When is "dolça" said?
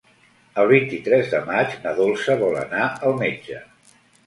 2.01-2.39